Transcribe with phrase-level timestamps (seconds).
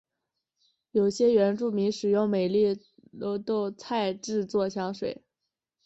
[0.89, 2.75] 有些原住民使用美丽
[3.19, 5.21] 耧斗菜制作香水。